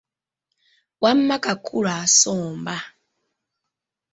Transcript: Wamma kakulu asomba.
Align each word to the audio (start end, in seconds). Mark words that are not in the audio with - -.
Wamma 1.03 1.35
kakulu 1.45 1.89
asomba. 2.01 2.75